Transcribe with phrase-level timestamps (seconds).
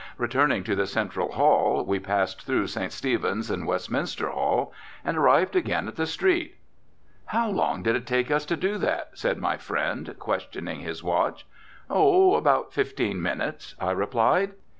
[0.17, 2.91] Returning to the central hall, we passed through St.
[2.91, 4.73] Stephen's and Westminster Hall
[5.05, 6.57] and arrived again in the street.
[7.27, 11.45] "How long did it take us to do that?" said my friend, questioning his watch.
[11.87, 14.53] "Oh, about fifteen minutes," I replied.